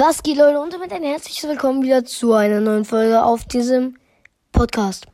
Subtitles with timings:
[0.00, 0.60] Was geht, Leute?
[0.60, 3.98] Und damit ein herzliches Willkommen wieder zu einer neuen Folge auf diesem
[4.52, 5.08] Podcast.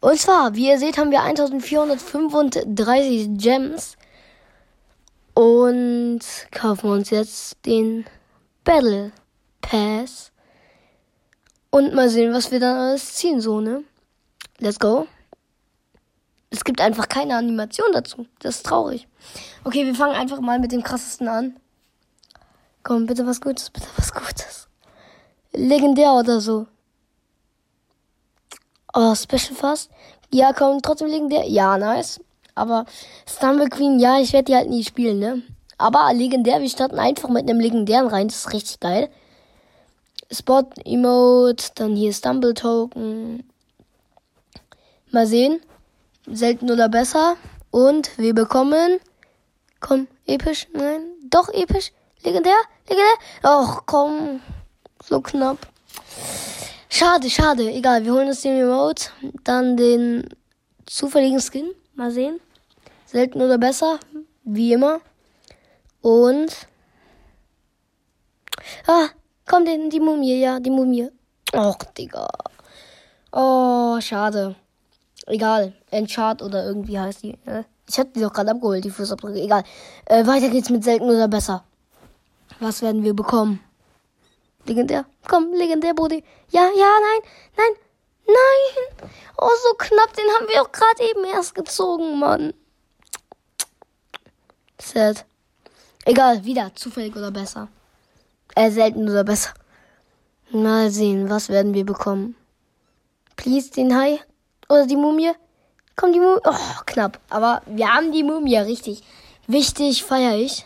[0.00, 3.98] Und zwar, wie ihr seht, haben wir 1435 Gems
[5.34, 6.20] und
[6.50, 8.06] kaufen uns jetzt den
[8.64, 9.12] Battle
[9.60, 10.32] Pass
[11.68, 13.84] und mal sehen, was wir dann alles ziehen, so, ne?
[14.60, 15.06] Let's go.
[16.48, 18.24] Es gibt einfach keine Animation dazu.
[18.38, 19.06] Das ist traurig.
[19.64, 21.60] Okay, wir fangen einfach mal mit dem krassesten an.
[22.84, 24.68] Komm, bitte was Gutes, bitte was Gutes.
[25.52, 26.66] Legendär oder so.
[28.92, 29.90] Oh, Special Fast.
[30.30, 31.48] Ja, komm, trotzdem legendär.
[31.48, 32.20] Ja, nice.
[32.54, 32.84] Aber
[33.26, 35.42] Stumble Queen, ja, ich werde die halt nie spielen, ne?
[35.78, 38.28] Aber legendär, wir starten einfach mit einem legendären rein.
[38.28, 39.08] Das ist richtig geil.
[40.30, 43.50] Spot Emote, dann hier Stumble Token.
[45.10, 45.60] Mal sehen.
[46.26, 47.36] Selten oder besser.
[47.70, 49.00] Und wir bekommen.
[49.80, 50.68] Komm, episch?
[50.74, 51.00] Nein,
[51.30, 51.92] doch episch.
[52.24, 52.56] Legendär?
[52.88, 53.14] Legendär?
[53.42, 54.40] Ach, komm.
[55.02, 55.58] So knapp.
[56.88, 57.70] Schade, schade.
[57.70, 59.10] Egal, wir holen uns den Remote.
[59.44, 60.30] Dann den
[60.86, 61.74] zufälligen Skin.
[61.94, 62.40] Mal sehen.
[63.04, 63.98] Selten oder besser.
[64.42, 65.00] Wie immer.
[66.00, 66.50] Und.
[68.86, 69.08] Ah,
[69.46, 71.10] komm, den, die Mumie, ja, die Mumie.
[71.54, 72.28] Och, Digga.
[73.32, 74.54] Oh, schade.
[75.26, 75.74] Egal.
[75.90, 77.38] Enchart oder irgendwie heißt die.
[77.44, 77.66] Ne?
[77.86, 79.42] Ich hatte die doch gerade abgeholt, die Fußabdrücke.
[79.42, 79.62] Egal.
[80.06, 81.64] Äh, weiter geht's mit selten oder besser.
[82.60, 83.60] Was werden wir bekommen?
[84.66, 85.04] Legendär.
[85.28, 86.24] Komm, legendär, Brudi.
[86.50, 87.76] Ja, ja, nein, nein,
[88.26, 89.10] nein.
[89.36, 92.54] Oh, so knapp, den haben wir auch gerade eben erst gezogen, Mann.
[94.80, 95.26] Sad.
[96.04, 97.68] Egal, wieder, zufällig oder besser.
[98.54, 99.52] Äh, selten oder besser.
[100.50, 102.36] Mal sehen, was werden wir bekommen.
[103.36, 104.20] Please, den Hai.
[104.68, 105.32] Oder die Mumie.
[105.96, 106.40] Komm, die Mumie.
[106.44, 107.20] Oh, knapp.
[107.28, 109.02] Aber wir haben die Mumie, richtig.
[109.46, 110.64] Wichtig, feier ich.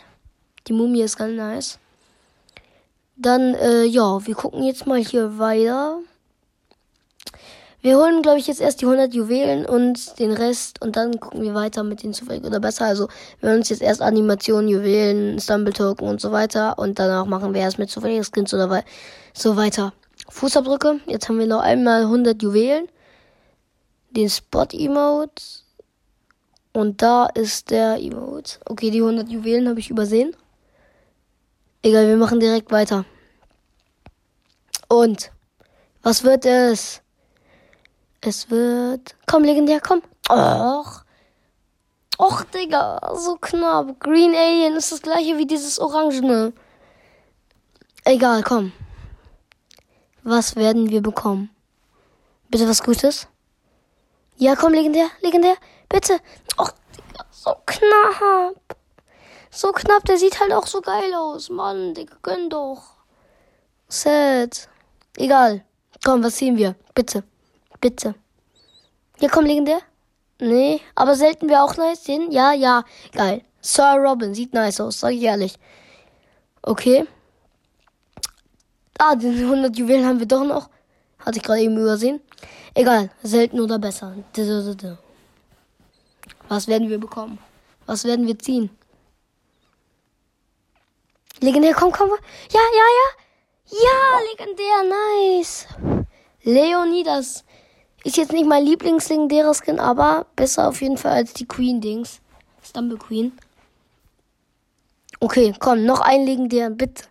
[0.68, 1.78] Die Mumie ist ganz nice.
[3.16, 5.98] Dann, äh, ja, wir gucken jetzt mal hier weiter.
[7.80, 11.42] Wir holen, glaube ich, jetzt erst die 100 Juwelen und den Rest und dann gucken
[11.42, 12.84] wir weiter mit den zufällig oder besser.
[12.84, 13.08] Also,
[13.40, 17.54] wir holen uns jetzt erst Animationen, Juwelen, Stumble Token und so weiter und danach machen
[17.54, 18.84] wir erst mit zufälligen Skins oder we
[19.32, 19.92] so weiter.
[20.28, 21.00] Fußabdrücke.
[21.06, 22.88] Jetzt haben wir noch einmal 100 Juwelen.
[24.10, 25.42] Den Spot Emote.
[26.72, 28.58] Und da ist der Emote.
[28.66, 30.36] Okay, die 100 Juwelen habe ich übersehen.
[31.82, 33.04] Egal, wir machen direkt weiter.
[34.88, 35.30] Und
[36.02, 37.02] was wird es?
[38.20, 39.14] Es wird.
[39.26, 40.02] Komm, legendär, komm.
[40.28, 41.04] Och.
[42.18, 44.00] Och, Digga, so knapp.
[44.00, 46.52] Green Alien ist das gleiche wie dieses Orangene.
[48.04, 48.72] Egal, komm.
[50.24, 51.50] Was werden wir bekommen?
[52.48, 53.28] Bitte was Gutes?
[54.36, 55.54] Ja, komm, legendär, legendär.
[55.88, 56.18] Bitte.
[56.56, 58.77] Och, Digga, so knapp.
[59.60, 61.50] So knapp, der sieht halt auch so geil aus.
[61.50, 62.94] Mann, Digga, gönn doch.
[63.88, 64.68] Sad.
[65.16, 65.64] Egal.
[66.04, 66.76] Komm, was ziehen wir?
[66.94, 67.24] Bitte.
[67.80, 68.14] Bitte.
[69.18, 69.80] Ja, komm, legendär.
[70.38, 72.04] Nee, aber selten wäre auch nice.
[72.04, 72.30] Den?
[72.30, 72.84] Ja, ja.
[73.12, 73.42] Geil.
[73.60, 75.58] Sir Robin sieht nice aus, sag ich ehrlich.
[76.62, 77.08] Okay.
[78.96, 80.70] Ah, den 100 Juwelen haben wir doch noch.
[81.18, 82.20] Hatte ich gerade eben übersehen.
[82.74, 84.14] Egal, selten oder besser.
[86.48, 87.40] Was werden wir bekommen?
[87.86, 88.70] Was werden wir ziehen?
[91.40, 92.10] Legendär, komm, komm.
[92.10, 93.28] Ja, ja, ja.
[93.70, 94.82] Ja, legendär,
[95.28, 95.66] nice.
[96.42, 97.44] Leonidas.
[98.04, 102.20] Ist jetzt nicht mein Lieblingslegendärer Skin, aber besser auf jeden Fall als die Queen-Dings.
[102.62, 103.32] Stumble Queen.
[105.20, 107.04] Okay, komm, noch ein legendär, bitte.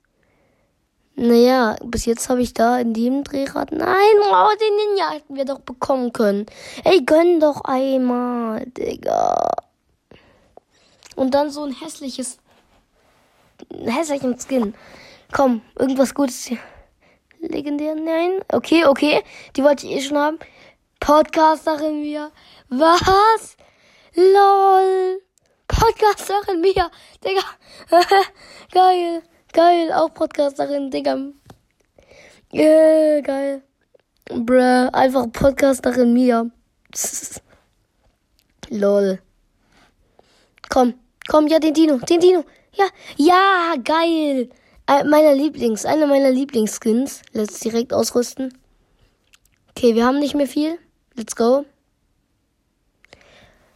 [1.15, 3.71] Naja, bis jetzt habe ich da in dem Drehrad.
[3.71, 6.45] Nein, oh, den Ninja hätten wir doch bekommen können.
[6.83, 9.49] Ey, gönn doch einmal, Digga.
[11.15, 12.37] Und dann so ein hässliches
[13.85, 14.73] hässlichen Skin.
[15.31, 16.59] Komm, irgendwas Gutes hier.
[17.39, 17.95] Legendär?
[17.95, 18.39] Nein?
[18.51, 19.23] Okay, okay.
[19.55, 20.39] Die wollte ich eh schon haben.
[20.99, 22.31] Podcasterin Mia.
[22.69, 23.57] Was?
[24.15, 25.21] LOL.
[25.67, 26.89] Podcasterin Mia.
[27.23, 27.43] Digga.
[28.71, 29.21] geil.
[29.53, 29.93] Geil.
[29.93, 31.17] Auch Podcasterin, Digga.
[32.53, 33.63] Yeah, geil.
[34.29, 34.89] Bruh.
[34.93, 36.45] Einfach Podcasterin Mia.
[38.69, 39.19] LOL.
[40.69, 40.95] Komm.
[41.27, 41.97] Komm, ja, den Dino.
[41.97, 42.43] Den Dino.
[42.77, 42.87] Ja,
[43.17, 44.49] ja, geil.
[44.87, 47.21] Äh, meiner Lieblings, einer meiner Lieblingsskins.
[47.33, 48.57] Let's direkt ausrüsten.
[49.71, 50.77] Okay, wir haben nicht mehr viel.
[51.15, 51.65] Let's go.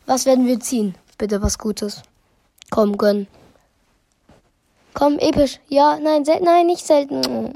[0.05, 0.95] Was werden wir ziehen?
[1.17, 2.03] Bitte was Gutes.
[2.69, 3.27] Komm, gönn.
[4.93, 5.59] Komm, episch.
[5.67, 7.53] Ja, nein, selten, nein, nicht selten.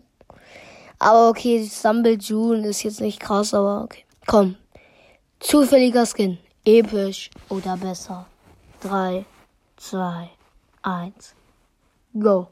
[0.99, 4.03] Aber okay, Stumble June ist jetzt nicht krass, aber okay.
[4.25, 4.55] Komm.
[5.39, 6.39] Zufälliger Skin.
[6.65, 8.25] Episch oder besser.
[8.79, 9.25] Drei,
[9.77, 10.29] zwei,
[10.85, 11.35] eins,
[12.17, 12.47] go.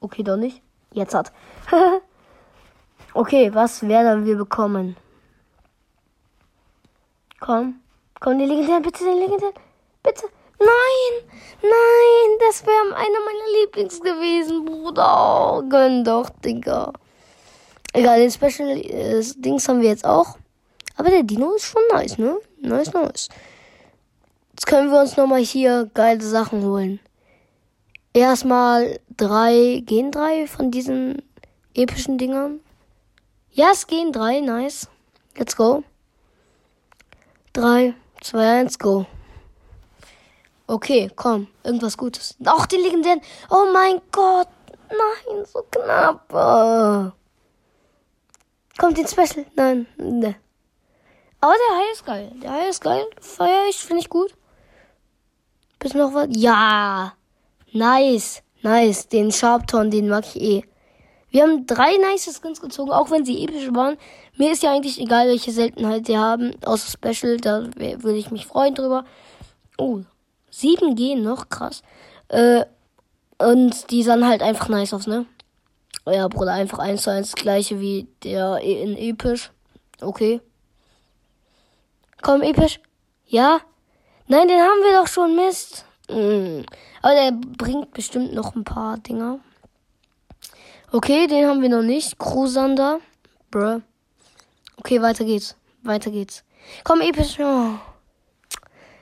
[0.00, 0.62] Okay, doch nicht.
[0.92, 1.32] Jetzt hat.
[3.14, 4.96] okay, was werden wir bekommen?
[7.40, 7.80] Komm.
[8.20, 9.54] Komm, die legendären, bitte, die legendären.
[10.02, 10.26] Bitte.
[10.58, 11.28] Nein,
[11.62, 15.62] nein, das wäre einer meiner Lieblings gewesen, Bruder.
[15.68, 16.92] Gönn doch, Digga.
[17.92, 20.38] Egal, den Special äh, Dings haben wir jetzt auch.
[20.96, 22.38] Aber der Dino ist schon nice, ne?
[22.60, 23.28] Nice, nice.
[24.52, 27.00] Jetzt können wir uns nochmal hier geile Sachen holen.
[28.16, 31.20] Erstmal drei, gehen drei von diesen
[31.74, 32.60] epischen Dingern.
[33.50, 34.88] Ja, es gehen drei, nice.
[35.36, 35.84] Let's go.
[37.52, 39.04] Drei, zwei, eins, go.
[40.66, 42.34] Okay, komm, irgendwas Gutes.
[42.46, 43.20] Auch den legendären.
[43.50, 44.48] Oh mein Gott.
[44.88, 46.32] Nein, so knapp.
[46.32, 47.12] Oh.
[48.78, 49.44] Kommt den Special?
[49.56, 50.36] Nein, ne.
[51.42, 52.32] Aber der Hai ist geil.
[52.42, 53.04] Der Hai ist geil.
[53.20, 54.34] Feier ich, finde ich gut.
[55.78, 56.28] Bis noch was?
[56.30, 57.12] Ja.
[57.76, 58.42] Nice.
[58.62, 59.08] Nice.
[59.08, 60.62] Den Sharpton, den mag ich eh.
[61.30, 63.98] Wir haben drei nice Skins gezogen, auch wenn sie episch waren.
[64.36, 66.54] Mir ist ja eigentlich egal, welche Seltenheit sie haben.
[66.64, 69.04] Außer Special, da würde ich mich freuen drüber.
[69.76, 70.00] Oh,
[70.50, 71.82] sieben gehen noch, krass.
[72.28, 72.64] Äh,
[73.38, 75.26] und die sahen halt einfach nice aus, ne?
[76.06, 79.50] Ja, Bruder, einfach eins zu eins gleiche wie der in episch.
[80.00, 80.40] Okay.
[82.22, 82.80] Komm, episch.
[83.26, 83.60] Ja?
[84.28, 85.85] Nein, den haben wir doch schon, Mist.
[86.08, 86.64] Mm.
[87.02, 89.40] Aber der bringt bestimmt noch ein paar Dinger.
[90.92, 92.18] Okay, den haben wir noch nicht.
[92.18, 93.00] Crusander.
[93.50, 93.80] Bruh.
[94.78, 95.56] Okay, weiter geht's.
[95.82, 96.44] Weiter geht's.
[96.84, 97.38] Komm, episch.
[97.40, 97.74] Oh.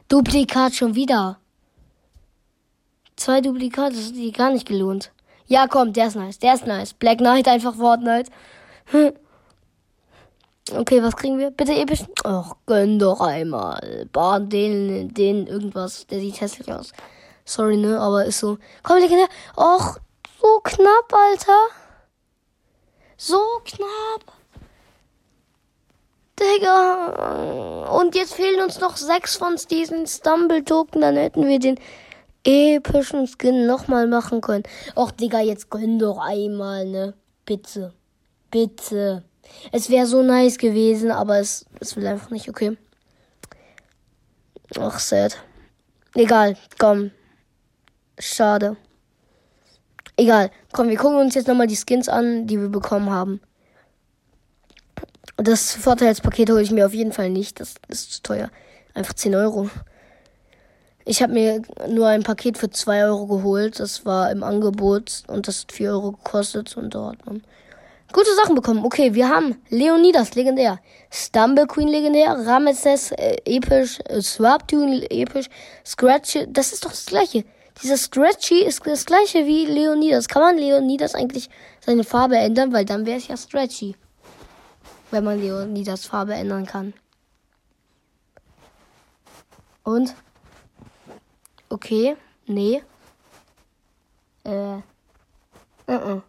[0.08, 1.38] Duplikat schon wieder.
[3.16, 5.12] Zwei Duplikate, das hat sich gar nicht gelohnt.
[5.46, 6.38] Ja, komm, der ist nice.
[6.38, 6.94] Der ist nice.
[6.94, 8.30] Black Knight, einfach Fortnite.
[10.76, 11.50] Okay, was kriegen wir?
[11.50, 12.04] Bitte episch.
[12.24, 14.08] Ach, gönn doch einmal.
[14.12, 16.06] Bahn den, den irgendwas.
[16.08, 16.92] Der sieht hässlich aus.
[17.44, 18.58] Sorry, ne, aber ist so.
[18.82, 19.28] Komm, Kinder.
[19.56, 19.98] Och,
[20.40, 21.66] so knapp, Alter.
[23.16, 24.34] So knapp.
[26.40, 27.88] Digga.
[27.96, 31.00] Und jetzt fehlen uns noch sechs von diesen Stumble-Token.
[31.02, 31.78] Dann hätten wir den
[32.44, 34.64] epischen Skin nochmal machen können.
[34.96, 37.14] Och, Digga, jetzt gönn doch einmal, ne?
[37.44, 37.92] Bitte.
[38.50, 39.22] Bitte.
[39.73, 42.76] Es wäre so nice gewesen, aber es, es will einfach nicht, okay.
[44.79, 45.38] Ach, sad.
[46.14, 47.11] Egal, komm.
[48.19, 48.76] Schade.
[50.17, 53.41] Egal, komm, wir gucken uns jetzt nochmal die Skins an, die wir bekommen haben.
[55.37, 57.58] Das Vorteilspaket hole ich mir auf jeden Fall nicht.
[57.58, 58.50] Das ist zu teuer.
[58.94, 59.69] Einfach 10 Euro.
[61.05, 63.81] Ich habe mir nur ein Paket für 2 Euro geholt.
[63.81, 66.76] Das war im Angebot und das hat 4 Euro gekostet.
[66.76, 67.43] Und da hat man
[68.12, 68.84] Gute Sachen bekommen.
[68.84, 70.78] Okay, wir haben Leonidas, legendär.
[71.10, 72.36] Stumble Queen, legendär.
[72.46, 73.98] Ramesses, äh, episch.
[74.04, 75.46] Äh, Swaptune, episch.
[75.84, 77.44] Scratch, das ist doch das gleiche.
[77.82, 80.28] Dieser Scratchy ist das gleiche wie Leonidas.
[80.28, 82.72] Kann man Leonidas eigentlich seine Farbe ändern?
[82.72, 83.96] Weil dann wäre es ja Stretchy.
[85.10, 86.94] Wenn man Leonidas Farbe ändern kann.
[89.82, 90.14] Und?
[91.68, 92.16] Okay.
[92.46, 92.82] Nee.
[94.44, 94.50] Äh.
[95.86, 96.22] Uh -uh.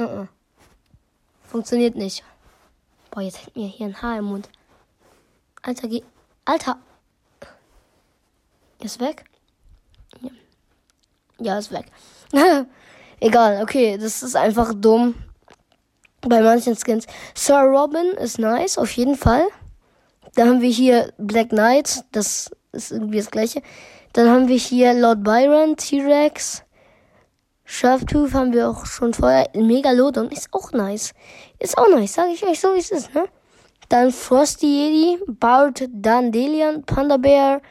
[0.00, 0.28] Uh -uh.
[1.42, 2.24] Funktioniert nicht.
[3.10, 4.48] Boah, jetzt hängt mir hier ein Haar im Mund.
[5.62, 6.02] Alter, geh.
[6.46, 6.78] Alter!
[8.80, 9.24] Ist weg?
[10.20, 10.30] Ja,
[11.38, 11.86] ja ist weg.
[13.20, 15.14] Egal, okay, das ist einfach dumm.
[16.22, 17.06] Bei manchen Skins.
[17.34, 19.46] Sir Robin ist nice, auf jeden Fall.
[20.34, 23.60] Dann haben wir hier Black Knight, das ist irgendwie das gleiche.
[24.14, 26.62] Dann haben wir hier Lord Byron, T-Rex.
[27.72, 29.48] Sharptooth haben wir auch schon vorher.
[29.54, 31.14] Megalodon ist auch nice.
[31.60, 33.26] Ist auch nice, sage ich euch so, wie es ist, ne?
[33.88, 37.62] Dann Frosty Yeti, Bart Dandelion, Panda Bear,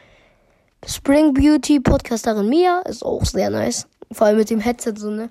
[0.86, 3.86] Spring Beauty, Podcasterin Mia, ist auch sehr nice.
[4.10, 5.28] Vor allem mit dem Headset so, ne?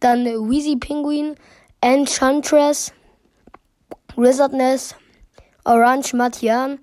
[0.00, 1.34] Dann Wheezy Penguin,
[1.82, 2.94] Enchantress,
[4.16, 4.94] Wizardness,
[5.64, 6.78] Orange Matian,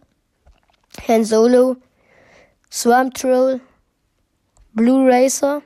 [1.08, 1.78] Han Solo,
[2.72, 3.62] Swamp Troll,
[4.74, 5.64] Blue Racer,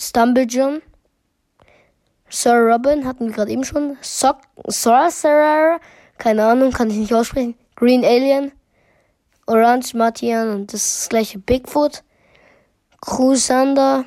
[0.00, 0.80] Stumblejohn,
[2.30, 3.96] Sir Robin hatten wir gerade eben schon.
[4.02, 5.80] Sock, Sorcerer,
[6.18, 7.54] keine Ahnung, kann ich nicht aussprechen.
[7.74, 8.52] Green Alien,
[9.46, 12.02] Orange Martian und das gleiche Bigfoot.
[13.00, 14.04] Crusander,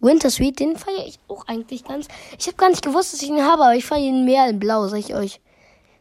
[0.00, 2.06] Winter Sweet, den feiere ich auch eigentlich ganz.
[2.38, 4.58] Ich habe gar nicht gewusst, dass ich ihn habe, aber ich feiere ihn mehr in
[4.58, 5.40] Blau, sag ich euch.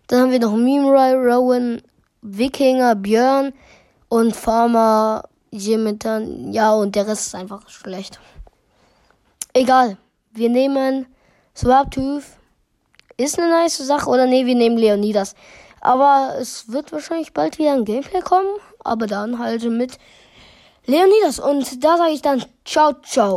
[0.07, 1.81] Dann haben wir noch Mimrai, Rowan,
[2.21, 3.53] Wikinger, Björn
[4.07, 6.53] und Farmer, Jimitan.
[6.53, 8.19] Ja, und der Rest ist einfach schlecht.
[9.57, 9.97] Egal.
[10.33, 11.07] Wir nehmen
[11.55, 12.21] Swaptooth.
[13.17, 14.07] Ist eine nice Sache.
[14.07, 15.33] Oder nee, wir nehmen Leonidas.
[15.81, 18.59] Aber es wird wahrscheinlich bald wieder ein Gameplay kommen.
[18.83, 19.97] Aber dann halt mit
[20.85, 21.39] Leonidas.
[21.39, 23.35] Und da sage ich dann ciao, ciao.